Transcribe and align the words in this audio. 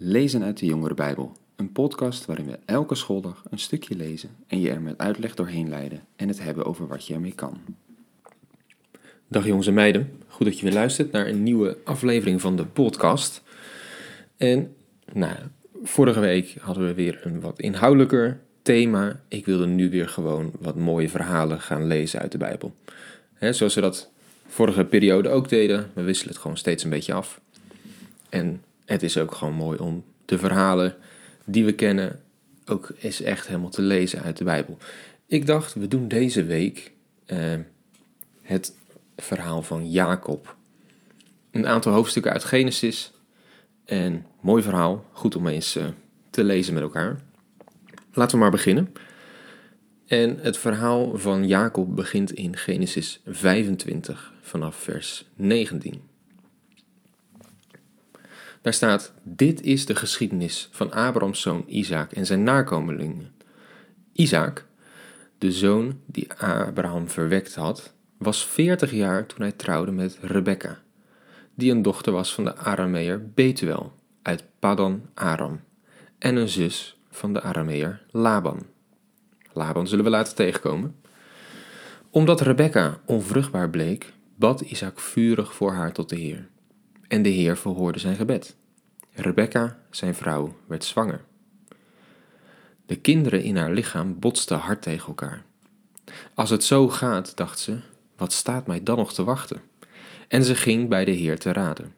Lezen 0.00 0.42
uit 0.42 0.58
de 0.58 0.66
Jongere 0.66 0.94
Bijbel, 0.94 1.32
een 1.56 1.72
podcast 1.72 2.26
waarin 2.26 2.46
we 2.46 2.58
elke 2.64 2.94
schooldag 2.94 3.42
een 3.50 3.58
stukje 3.58 3.96
lezen 3.96 4.30
en 4.46 4.60
je 4.60 4.70
er 4.70 4.80
met 4.80 4.98
uitleg 4.98 5.34
doorheen 5.34 5.68
leiden 5.68 6.00
en 6.16 6.28
het 6.28 6.42
hebben 6.42 6.64
over 6.64 6.86
wat 6.86 7.06
je 7.06 7.14
ermee 7.14 7.32
kan. 7.32 7.58
Dag 9.28 9.46
jongens 9.46 9.66
en 9.66 9.74
meiden, 9.74 10.10
goed 10.26 10.46
dat 10.46 10.58
je 10.58 10.64
weer 10.64 10.74
luistert 10.74 11.12
naar 11.12 11.26
een 11.26 11.42
nieuwe 11.42 11.76
aflevering 11.84 12.40
van 12.40 12.56
de 12.56 12.64
podcast. 12.64 13.42
En 14.36 14.74
nou, 15.12 15.36
vorige 15.82 16.20
week 16.20 16.56
hadden 16.60 16.86
we 16.86 16.94
weer 16.94 17.20
een 17.22 17.40
wat 17.40 17.60
inhoudelijker 17.60 18.40
thema. 18.62 19.20
Ik 19.28 19.46
wilde 19.46 19.66
nu 19.66 19.90
weer 19.90 20.08
gewoon 20.08 20.52
wat 20.60 20.76
mooie 20.76 21.08
verhalen 21.08 21.60
gaan 21.60 21.86
lezen 21.86 22.20
uit 22.20 22.32
de 22.32 22.38
Bijbel. 22.38 22.74
Zoals 23.40 23.74
we 23.74 23.80
dat 23.80 24.10
vorige 24.46 24.84
periode 24.84 25.28
ook 25.28 25.48
deden, 25.48 25.90
we 25.94 26.02
wisselen 26.02 26.32
het 26.32 26.42
gewoon 26.42 26.56
steeds 26.56 26.84
een 26.84 26.90
beetje 26.90 27.12
af. 27.12 27.40
En 28.28 28.62
het 28.88 29.02
is 29.02 29.18
ook 29.18 29.34
gewoon 29.34 29.54
mooi 29.54 29.78
om 29.78 30.04
de 30.24 30.38
verhalen 30.38 30.96
die 31.44 31.64
we 31.64 31.72
kennen 31.72 32.20
ook 32.66 32.92
eens 33.00 33.20
echt 33.20 33.46
helemaal 33.46 33.70
te 33.70 33.82
lezen 33.82 34.22
uit 34.22 34.36
de 34.36 34.44
Bijbel. 34.44 34.78
Ik 35.26 35.46
dacht, 35.46 35.74
we 35.74 35.88
doen 35.88 36.08
deze 36.08 36.44
week 36.44 36.92
eh, 37.26 37.38
het 38.42 38.74
verhaal 39.16 39.62
van 39.62 39.90
Jacob. 39.90 40.56
Een 41.50 41.66
aantal 41.66 41.92
hoofdstukken 41.92 42.32
uit 42.32 42.44
Genesis. 42.44 43.12
En 43.84 44.26
mooi 44.40 44.62
verhaal, 44.62 45.04
goed 45.12 45.36
om 45.36 45.46
eens 45.46 45.76
uh, 45.76 45.84
te 46.30 46.44
lezen 46.44 46.74
met 46.74 46.82
elkaar. 46.82 47.20
Laten 48.12 48.36
we 48.36 48.42
maar 48.42 48.50
beginnen. 48.50 48.92
En 50.06 50.38
het 50.40 50.58
verhaal 50.58 51.18
van 51.18 51.46
Jacob 51.46 51.96
begint 51.96 52.32
in 52.32 52.56
Genesis 52.56 53.20
25 53.26 54.32
vanaf 54.40 54.76
vers 54.76 55.24
19. 55.34 56.07
Daar 58.62 58.72
staat: 58.72 59.12
Dit 59.22 59.62
is 59.62 59.86
de 59.86 59.94
geschiedenis 59.94 60.68
van 60.72 60.92
Abrahams 60.92 61.40
zoon 61.40 61.64
Isaac 61.66 62.12
en 62.12 62.26
zijn 62.26 62.42
nakomelingen. 62.42 63.32
Isaac, 64.12 64.64
de 65.38 65.52
zoon 65.52 66.00
die 66.06 66.32
Abraham 66.32 67.08
verwekt 67.08 67.54
had, 67.54 67.92
was 68.16 68.46
40 68.46 68.92
jaar 68.92 69.26
toen 69.26 69.40
hij 69.40 69.52
trouwde 69.52 69.92
met 69.92 70.18
Rebekka, 70.20 70.78
die 71.54 71.70
een 71.70 71.82
dochter 71.82 72.12
was 72.12 72.34
van 72.34 72.44
de 72.44 72.56
Arameer 72.56 73.30
Betuel 73.34 73.92
uit 74.22 74.44
Padan 74.58 75.02
Aram 75.14 75.60
en 76.18 76.36
een 76.36 76.48
zus 76.48 76.98
van 77.10 77.32
de 77.32 77.42
Arameer 77.42 78.02
Laban. 78.10 78.66
Laban 79.52 79.88
zullen 79.88 80.04
we 80.04 80.10
laten 80.10 80.34
tegenkomen. 80.34 80.96
Omdat 82.10 82.40
Rebekka 82.40 83.00
onvruchtbaar 83.04 83.70
bleek, 83.70 84.12
bad 84.34 84.60
Isaac 84.60 85.00
vurig 85.00 85.54
voor 85.54 85.72
haar 85.72 85.92
tot 85.92 86.08
de 86.08 86.16
Heer. 86.16 86.48
En 87.08 87.22
de 87.22 87.28
Heer 87.28 87.56
verhoorde 87.56 87.98
zijn 87.98 88.16
gebed. 88.16 88.56
Rebekka, 89.12 89.78
zijn 89.90 90.14
vrouw, 90.14 90.56
werd 90.66 90.84
zwanger. 90.84 91.24
De 92.86 92.96
kinderen 92.96 93.42
in 93.42 93.56
haar 93.56 93.72
lichaam 93.72 94.18
botsten 94.18 94.58
hard 94.58 94.82
tegen 94.82 95.08
elkaar. 95.08 95.44
Als 96.34 96.50
het 96.50 96.64
zo 96.64 96.88
gaat, 96.88 97.36
dacht 97.36 97.58
ze, 97.58 97.78
wat 98.16 98.32
staat 98.32 98.66
mij 98.66 98.82
dan 98.82 98.96
nog 98.96 99.12
te 99.12 99.24
wachten? 99.24 99.60
En 100.28 100.44
ze 100.44 100.54
ging 100.54 100.88
bij 100.88 101.04
de 101.04 101.10
Heer 101.10 101.38
te 101.38 101.52
raden. 101.52 101.94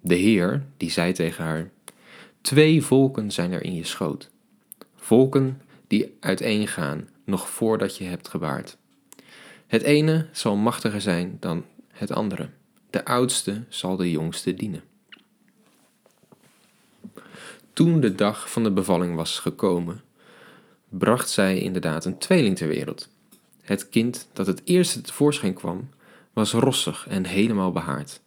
De 0.00 0.14
Heer, 0.14 0.66
die 0.76 0.90
zei 0.90 1.12
tegen 1.12 1.44
haar: 1.44 1.70
Twee 2.40 2.82
volken 2.82 3.30
zijn 3.30 3.52
er 3.52 3.62
in 3.62 3.74
je 3.74 3.84
schoot. 3.84 4.30
Volken 4.96 5.62
die 5.86 6.16
uiteengaan 6.20 7.08
nog 7.24 7.48
voordat 7.48 7.96
je 7.96 8.04
hebt 8.04 8.28
gebaard. 8.28 8.76
Het 9.66 9.82
ene 9.82 10.26
zal 10.32 10.56
machtiger 10.56 11.00
zijn 11.00 11.36
dan 11.40 11.64
het 11.88 12.12
andere. 12.12 12.48
De 12.92 13.04
oudste 13.04 13.64
zal 13.68 13.96
de 13.96 14.10
jongste 14.10 14.54
dienen. 14.54 14.82
Toen 17.72 18.00
de 18.00 18.14
dag 18.14 18.50
van 18.50 18.62
de 18.62 18.70
bevalling 18.70 19.14
was 19.14 19.38
gekomen, 19.38 20.02
bracht 20.88 21.30
zij 21.30 21.58
inderdaad 21.58 22.04
een 22.04 22.18
tweeling 22.18 22.56
ter 22.56 22.68
wereld. 22.68 23.08
Het 23.62 23.88
kind 23.88 24.28
dat 24.32 24.46
het 24.46 24.62
eerste 24.64 25.00
tevoorschijn 25.00 25.54
kwam, 25.54 25.88
was 26.32 26.52
rossig 26.52 27.06
en 27.08 27.26
helemaal 27.26 27.72
behaard, 27.72 28.20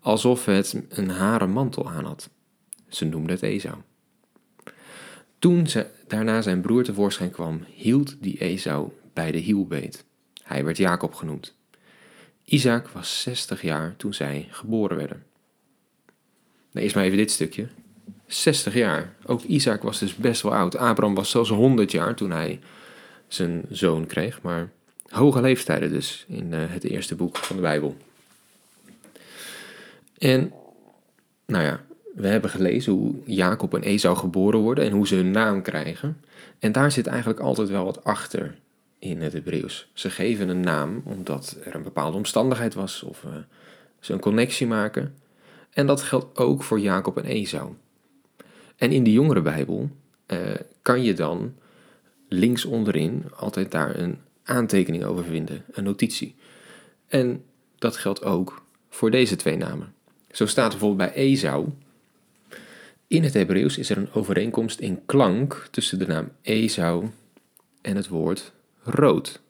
alsof 0.00 0.44
het 0.44 0.82
een 0.88 1.10
haren 1.10 1.50
mantel 1.50 1.90
aan 1.90 2.04
had. 2.04 2.30
Ze 2.88 3.04
noemde 3.04 3.32
het 3.32 3.42
Esau. 3.42 3.76
Toen 5.38 5.66
ze 5.66 5.86
daarna 6.06 6.42
zijn 6.42 6.60
broer 6.60 6.84
tevoorschijn 6.84 7.30
kwam, 7.30 7.64
hield 7.74 8.16
die 8.22 8.38
Esau 8.38 8.90
bij 9.12 9.30
de 9.30 9.38
hielbeet. 9.38 10.04
Hij 10.42 10.64
werd 10.64 10.76
Jacob 10.76 11.14
genoemd. 11.14 11.54
Isaac 12.48 12.88
was 12.88 13.20
60 13.22 13.62
jaar 13.62 13.94
toen 13.96 14.14
zij 14.14 14.48
geboren 14.50 14.96
werden. 14.96 15.24
Nou, 16.70 16.84
eerst 16.84 16.94
maar 16.94 17.04
even 17.04 17.16
dit 17.16 17.30
stukje. 17.30 17.66
60 18.26 18.74
jaar. 18.74 19.14
Ook 19.24 19.42
Isaac 19.42 19.82
was 19.82 19.98
dus 19.98 20.14
best 20.14 20.42
wel 20.42 20.54
oud. 20.54 20.76
Abraham 20.76 21.14
was 21.14 21.30
zelfs 21.30 21.50
100 21.50 21.90
jaar 21.90 22.14
toen 22.14 22.30
hij 22.30 22.60
zijn 23.28 23.64
zoon 23.70 24.06
kreeg. 24.06 24.42
Maar 24.42 24.70
hoge 25.08 25.40
leeftijden 25.40 25.90
dus 25.90 26.24
in 26.28 26.52
uh, 26.52 26.60
het 26.66 26.84
eerste 26.84 27.14
boek 27.14 27.36
van 27.36 27.56
de 27.56 27.62
Bijbel. 27.62 27.96
En, 30.18 30.52
nou 31.46 31.64
ja, 31.64 31.80
we 32.14 32.26
hebben 32.26 32.50
gelezen 32.50 32.92
hoe 32.92 33.14
Jacob 33.24 33.74
en 33.74 33.82
Esau 33.82 34.16
geboren 34.16 34.60
worden 34.60 34.84
en 34.84 34.92
hoe 34.92 35.06
ze 35.06 35.14
hun 35.14 35.30
naam 35.30 35.62
krijgen. 35.62 36.20
En 36.58 36.72
daar 36.72 36.92
zit 36.92 37.06
eigenlijk 37.06 37.40
altijd 37.40 37.68
wel 37.68 37.84
wat 37.84 38.04
achter 38.04 38.58
in 38.98 39.20
het 39.20 39.32
Hebreeuws. 39.32 39.88
Ze 39.92 40.10
geven 40.10 40.48
een 40.48 40.60
naam 40.60 41.02
omdat 41.04 41.58
er 41.64 41.74
een 41.74 41.82
bepaalde 41.82 42.16
omstandigheid 42.16 42.74
was 42.74 43.02
of 43.02 43.22
uh, 43.22 43.30
ze 44.00 44.12
een 44.12 44.20
connectie 44.20 44.66
maken. 44.66 45.14
En 45.70 45.86
dat 45.86 46.02
geldt 46.02 46.38
ook 46.38 46.62
voor 46.62 46.80
Jacob 46.80 47.16
en 47.16 47.24
Esau. 47.24 47.72
En 48.76 48.92
in 48.92 49.04
de 49.04 49.12
jongere 49.12 49.42
Bijbel 49.42 49.90
uh, 50.26 50.38
kan 50.82 51.02
je 51.02 51.14
dan 51.14 51.54
links 52.28 52.64
onderin 52.64 53.24
altijd 53.36 53.70
daar 53.70 53.96
een 53.96 54.18
aantekening 54.44 55.04
over 55.04 55.24
vinden, 55.24 55.64
een 55.72 55.84
notitie. 55.84 56.34
En 57.08 57.44
dat 57.78 57.96
geldt 57.96 58.22
ook 58.22 58.64
voor 58.88 59.10
deze 59.10 59.36
twee 59.36 59.56
namen. 59.56 59.94
Zo 60.30 60.46
staat 60.46 60.70
bijvoorbeeld 60.70 61.12
bij 61.12 61.22
Esau. 61.22 61.68
In 63.06 63.24
het 63.24 63.34
Hebreeuws 63.34 63.78
is 63.78 63.90
er 63.90 63.96
een 63.96 64.12
overeenkomst 64.12 64.80
in 64.80 65.02
klank 65.06 65.68
tussen 65.70 65.98
de 65.98 66.06
naam 66.06 66.30
Esau 66.42 67.06
en 67.80 67.96
het 67.96 68.08
woord 68.08 68.52
rood. 68.86 69.40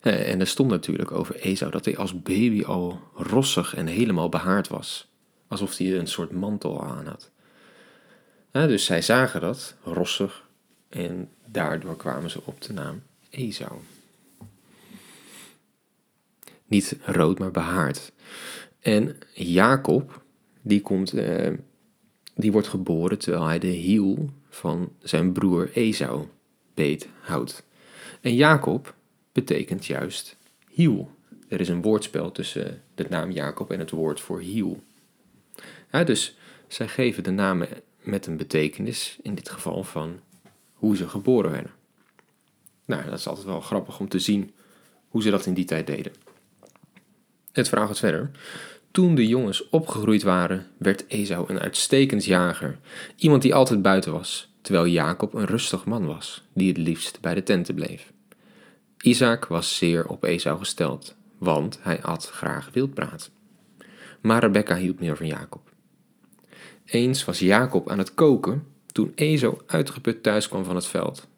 Eh, 0.00 0.32
en 0.32 0.40
er 0.40 0.46
stond 0.46 0.70
natuurlijk 0.70 1.12
over 1.12 1.34
Esau 1.34 1.70
dat 1.70 1.84
hij 1.84 1.96
als 1.96 2.22
baby 2.22 2.64
al 2.64 3.00
rossig 3.14 3.74
en 3.74 3.86
helemaal 3.86 4.28
behaard 4.28 4.68
was. 4.68 5.08
Alsof 5.48 5.76
hij 5.76 5.98
een 5.98 6.06
soort 6.06 6.30
mantel 6.30 6.84
aan 6.84 7.06
had. 7.06 7.30
dus 8.50 8.84
zij 8.84 9.02
zagen 9.02 9.40
dat, 9.40 9.74
rossig, 9.82 10.48
en 10.88 11.28
daardoor 11.46 11.96
kwamen 11.96 12.30
ze 12.30 12.40
op 12.44 12.60
de 12.60 12.72
naam 12.72 13.02
Esau. 13.30 13.72
Niet 16.66 16.96
rood, 17.04 17.38
maar 17.38 17.50
behaard. 17.50 18.12
En 18.80 19.16
Jacob, 19.34 20.22
die, 20.62 20.80
komt, 20.80 21.12
eh, 21.12 21.52
die 22.34 22.52
wordt 22.52 22.68
geboren 22.68 23.18
terwijl 23.18 23.44
hij 23.44 23.58
de 23.58 23.66
hiel 23.66 24.30
van 24.48 24.92
zijn 24.98 25.32
broer 25.32 25.70
Esau 25.72 26.26
houdt. 27.20 27.64
En 28.20 28.34
Jacob 28.34 28.94
betekent 29.32 29.86
juist 29.86 30.36
hiel. 30.70 31.10
Er 31.48 31.60
is 31.60 31.68
een 31.68 31.82
woordspel 31.82 32.32
tussen 32.32 32.82
de 32.94 33.06
naam 33.08 33.30
Jacob 33.30 33.70
en 33.70 33.78
het 33.78 33.90
woord 33.90 34.20
voor 34.20 34.40
hiel. 34.40 34.82
Ja, 35.92 36.04
dus 36.04 36.36
zij 36.68 36.88
geven 36.88 37.22
de 37.22 37.30
namen 37.30 37.68
met 38.00 38.26
een 38.26 38.36
betekenis, 38.36 39.18
in 39.22 39.34
dit 39.34 39.48
geval 39.48 39.84
van 39.84 40.20
hoe 40.74 40.96
ze 40.96 41.08
geboren 41.08 41.50
werden. 41.50 41.70
Nou, 42.84 43.04
dat 43.04 43.18
is 43.18 43.26
altijd 43.26 43.46
wel 43.46 43.60
grappig 43.60 44.00
om 44.00 44.08
te 44.08 44.18
zien 44.18 44.52
hoe 45.08 45.22
ze 45.22 45.30
dat 45.30 45.46
in 45.46 45.54
die 45.54 45.64
tijd 45.64 45.86
deden. 45.86 46.12
Het 47.52 47.68
verhaal 47.68 47.86
gaat 47.86 47.98
verder. 47.98 48.30
Toen 48.90 49.14
de 49.14 49.26
jongens 49.26 49.68
opgegroeid 49.68 50.22
waren, 50.22 50.66
werd 50.76 51.06
Esau 51.06 51.50
een 51.50 51.60
uitstekend 51.60 52.24
jager, 52.24 52.78
iemand 53.16 53.42
die 53.42 53.54
altijd 53.54 53.82
buiten 53.82 54.12
was 54.12 54.49
terwijl 54.62 54.86
Jacob 54.86 55.34
een 55.34 55.46
rustig 55.46 55.84
man 55.84 56.06
was, 56.06 56.42
die 56.52 56.68
het 56.68 56.76
liefst 56.76 57.20
bij 57.20 57.34
de 57.34 57.42
tenten 57.42 57.74
bleef. 57.74 58.12
Isaac 59.02 59.46
was 59.46 59.76
zeer 59.76 60.06
op 60.06 60.24
Esau 60.24 60.58
gesteld, 60.58 61.14
want 61.38 61.78
hij 61.82 62.02
at 62.02 62.30
graag 62.30 62.70
wildbraad. 62.72 63.30
Maar 64.20 64.40
Rebecca 64.40 64.76
hield 64.76 65.00
meer 65.00 65.16
van 65.16 65.26
Jacob. 65.26 65.70
Eens 66.84 67.24
was 67.24 67.38
Jacob 67.38 67.90
aan 67.90 67.98
het 67.98 68.14
koken 68.14 68.66
toen 68.86 69.12
Esau 69.14 69.58
uitgeput 69.66 70.22
thuis 70.22 70.48
kwam 70.48 70.64
van 70.64 70.74
het 70.74 70.86
veld. 70.86 71.28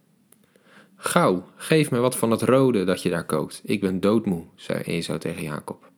Gauw, 0.96 1.44
geef 1.56 1.90
me 1.90 1.98
wat 1.98 2.16
van 2.16 2.30
het 2.30 2.42
rode 2.42 2.84
dat 2.84 3.02
je 3.02 3.10
daar 3.10 3.26
kookt. 3.26 3.60
Ik 3.64 3.80
ben 3.80 4.00
doodmoe, 4.00 4.44
zei 4.54 4.82
Esau 4.82 5.18
tegen 5.18 5.42
Jacob. 5.42 5.90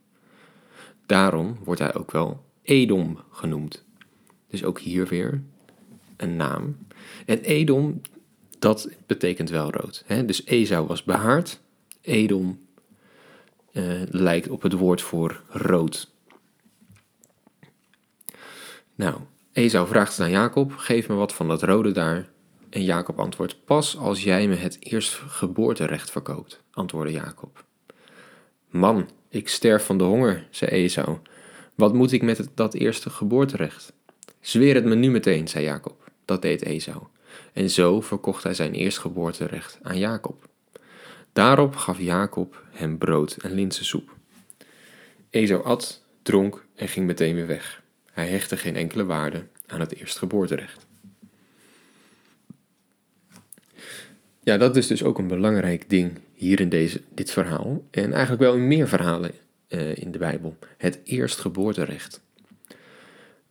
Daarom 1.06 1.58
wordt 1.64 1.80
hij 1.80 1.94
ook 1.94 2.10
wel 2.10 2.44
Edom 2.62 3.18
genoemd. 3.30 3.84
Dus 4.48 4.64
ook 4.64 4.80
hier 4.80 5.06
weer 5.06 5.42
een 6.24 6.36
naam. 6.36 6.76
En 7.26 7.40
Edom, 7.40 8.00
dat 8.58 8.88
betekent 9.06 9.50
wel 9.50 9.70
rood. 9.70 10.02
Hè? 10.06 10.24
Dus 10.24 10.44
Esau 10.44 10.86
was 10.86 11.02
behaard. 11.02 11.60
Edom 12.00 12.58
uh, 13.72 14.02
lijkt 14.10 14.48
op 14.48 14.62
het 14.62 14.72
woord 14.72 15.02
voor 15.02 15.42
rood. 15.48 16.12
Nou, 18.94 19.14
Esau 19.52 19.86
vraagt 19.86 20.20
aan 20.20 20.30
Jacob: 20.30 20.72
Geef 20.76 21.08
me 21.08 21.14
wat 21.14 21.34
van 21.34 21.48
dat 21.48 21.62
rode 21.62 21.92
daar. 21.92 22.28
En 22.70 22.84
Jacob 22.84 23.18
antwoordt: 23.18 23.64
Pas 23.64 23.96
als 23.96 24.24
jij 24.24 24.48
me 24.48 24.54
het 24.54 24.76
eerstgeboorterecht 24.80 26.10
verkoopt, 26.10 26.60
antwoordde 26.70 27.12
Jacob. 27.12 27.64
Man, 28.70 29.08
ik 29.28 29.48
sterf 29.48 29.84
van 29.84 29.98
de 29.98 30.04
honger, 30.04 30.46
zei 30.50 30.70
Esau. 30.70 31.18
Wat 31.74 31.94
moet 31.94 32.12
ik 32.12 32.22
met 32.22 32.48
dat 32.54 32.74
eerste 32.74 33.10
geboorterecht? 33.10 33.92
Zweer 34.40 34.74
het 34.74 34.84
me 34.84 34.94
nu 34.94 35.10
meteen, 35.10 35.48
zei 35.48 35.64
Jacob. 35.64 36.03
Dat 36.24 36.42
deed 36.42 36.62
Esau. 36.62 37.02
En 37.52 37.70
zo 37.70 38.00
verkocht 38.00 38.42
hij 38.42 38.54
zijn 38.54 38.72
eerstgeboorterecht 38.72 39.78
aan 39.82 39.98
Jacob. 39.98 40.48
Daarop 41.32 41.76
gaf 41.76 42.00
Jacob 42.00 42.62
hem 42.70 42.98
brood 42.98 43.36
en 43.36 43.52
linzensoep. 43.52 44.16
Esau 45.30 45.64
at, 45.64 46.02
dronk 46.22 46.64
en 46.74 46.88
ging 46.88 47.06
meteen 47.06 47.34
weer 47.34 47.46
weg. 47.46 47.82
Hij 48.12 48.28
hechtte 48.28 48.56
geen 48.56 48.76
enkele 48.76 49.04
waarde 49.04 49.46
aan 49.66 49.80
het 49.80 49.94
eerstgeboorterecht. 49.94 50.86
Ja, 54.40 54.56
dat 54.56 54.76
is 54.76 54.86
dus 54.86 55.02
ook 55.02 55.18
een 55.18 55.28
belangrijk 55.28 55.90
ding 55.90 56.18
hier 56.34 56.60
in 56.60 56.68
deze, 56.68 57.00
dit 57.14 57.30
verhaal. 57.30 57.84
En 57.90 58.12
eigenlijk 58.12 58.42
wel 58.42 58.54
in 58.54 58.68
meer 58.68 58.88
verhalen 58.88 59.30
uh, 59.68 59.96
in 59.96 60.12
de 60.12 60.18
Bijbel. 60.18 60.56
Het 60.76 61.00
eerstgeboorterecht. 61.04 62.23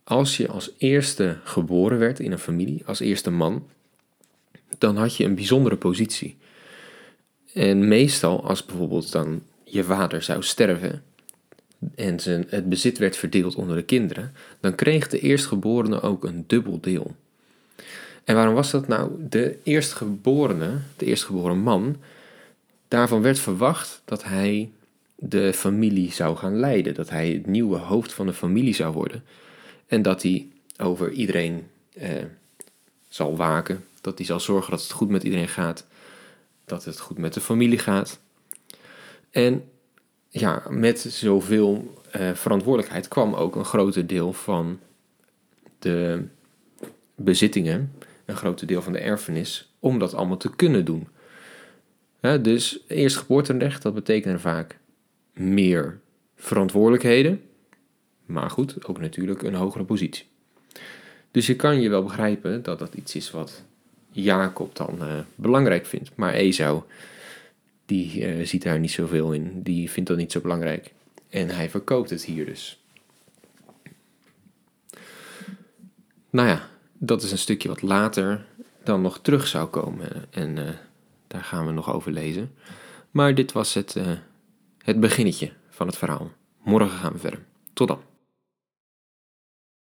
Als 0.04 0.36
je 0.36 0.48
als 0.48 0.70
eerste 0.78 1.38
geboren 1.44 1.98
werd 1.98 2.20
in 2.20 2.32
een 2.32 2.38
familie, 2.38 2.82
als 2.86 3.00
eerste 3.00 3.30
man, 3.30 3.66
dan 4.78 4.96
had 4.96 5.16
je 5.16 5.24
een 5.24 5.34
bijzondere 5.34 5.76
positie. 5.76 6.36
En 7.52 7.88
meestal, 7.88 8.44
als 8.44 8.64
bijvoorbeeld 8.64 9.12
dan 9.12 9.42
je 9.64 9.84
vader 9.84 10.22
zou 10.22 10.42
sterven 10.42 11.02
en 11.94 12.20
zijn, 12.20 12.46
het 12.48 12.68
bezit 12.68 12.98
werd 12.98 13.16
verdeeld 13.16 13.54
onder 13.54 13.76
de 13.76 13.82
kinderen, 13.82 14.32
dan 14.60 14.74
kreeg 14.74 15.08
de 15.08 15.20
eerstgeborene 15.20 16.00
ook 16.00 16.24
een 16.24 16.44
dubbel 16.46 16.80
deel. 16.80 17.14
En 18.24 18.34
waarom 18.34 18.54
was 18.54 18.70
dat 18.70 18.88
nou? 18.88 19.10
De 19.28 19.58
eerstgeborene, 19.62 20.78
de 20.96 21.06
eerstgeboren 21.06 21.58
man, 21.58 21.96
daarvan 22.88 23.22
werd 23.22 23.38
verwacht 23.38 24.02
dat 24.04 24.24
hij 24.24 24.70
de 25.14 25.52
familie 25.52 26.12
zou 26.12 26.36
gaan 26.36 26.58
leiden, 26.58 26.94
dat 26.94 27.10
hij 27.10 27.30
het 27.30 27.46
nieuwe 27.46 27.76
hoofd 27.76 28.12
van 28.12 28.26
de 28.26 28.32
familie 28.32 28.74
zou 28.74 28.92
worden 28.92 29.22
en 29.94 30.02
dat 30.02 30.22
hij 30.22 30.48
over 30.76 31.10
iedereen 31.10 31.66
eh, 31.92 32.24
zal 33.08 33.36
waken, 33.36 33.84
dat 34.00 34.18
hij 34.18 34.26
zal 34.26 34.40
zorgen 34.40 34.70
dat 34.70 34.82
het 34.82 34.90
goed 34.90 35.08
met 35.08 35.22
iedereen 35.22 35.48
gaat, 35.48 35.86
dat 36.64 36.84
het 36.84 37.00
goed 37.00 37.18
met 37.18 37.34
de 37.34 37.40
familie 37.40 37.78
gaat. 37.78 38.20
En 39.30 39.64
ja, 40.28 40.62
met 40.70 41.00
zoveel 41.00 42.02
uh, 42.16 42.34
verantwoordelijkheid 42.34 43.08
kwam 43.08 43.34
ook 43.34 43.56
een 43.56 43.64
groot 43.64 44.08
deel 44.08 44.32
van 44.32 44.78
de 45.78 46.24
bezittingen, 47.14 47.92
een 48.24 48.36
groot 48.36 48.68
deel 48.68 48.82
van 48.82 48.92
de 48.92 48.98
erfenis, 48.98 49.72
om 49.78 49.98
dat 49.98 50.14
allemaal 50.14 50.36
te 50.36 50.56
kunnen 50.56 50.84
doen. 50.84 51.08
Dus 52.20 52.78
eerst 52.88 53.16
geboorterecht, 53.16 53.82
dat 53.82 53.94
betekent 53.94 54.40
vaak 54.40 54.78
meer 55.32 55.98
verantwoordelijkheden, 56.36 57.42
maar 58.26 58.50
goed, 58.50 58.86
ook 58.86 59.00
natuurlijk 59.00 59.42
een 59.42 59.54
hogere 59.54 59.84
positie. 59.84 60.26
Dus 61.30 61.46
je 61.46 61.56
kan 61.56 61.80
je 61.80 61.88
wel 61.88 62.02
begrijpen 62.02 62.62
dat 62.62 62.78
dat 62.78 62.94
iets 62.94 63.14
is 63.14 63.30
wat 63.30 63.62
Jacob 64.10 64.76
dan 64.76 64.98
uh, 65.00 65.18
belangrijk 65.34 65.86
vindt. 65.86 66.10
Maar 66.14 66.32
Esau, 66.32 66.82
die 67.86 68.36
uh, 68.36 68.46
ziet 68.46 68.62
daar 68.62 68.78
niet 68.78 68.90
zoveel 68.90 69.32
in. 69.32 69.62
Die 69.62 69.90
vindt 69.90 70.08
dat 70.08 70.18
niet 70.18 70.32
zo 70.32 70.40
belangrijk. 70.40 70.92
En 71.28 71.48
hij 71.48 71.70
verkoopt 71.70 72.10
het 72.10 72.24
hier 72.24 72.44
dus. 72.44 72.82
Nou 76.30 76.48
ja, 76.48 76.68
dat 76.98 77.22
is 77.22 77.32
een 77.32 77.38
stukje 77.38 77.68
wat 77.68 77.82
later 77.82 78.46
dan 78.82 79.02
nog 79.02 79.18
terug 79.20 79.46
zou 79.46 79.68
komen. 79.68 80.08
En 80.30 80.56
uh, 80.56 80.68
daar 81.26 81.44
gaan 81.44 81.66
we 81.66 81.72
nog 81.72 81.92
over 81.92 82.12
lezen. 82.12 82.54
Maar 83.10 83.34
dit 83.34 83.52
was 83.52 83.74
het, 83.74 83.96
het 84.78 85.00
beginnetje 85.00 85.52
van 85.70 85.86
het 85.86 85.96
verhaal. 85.96 86.30
Morgen 86.62 86.98
gaan 86.98 87.12
we 87.12 87.18
verder. 87.18 87.40
Tot 87.72 87.88
dan. 87.88 88.13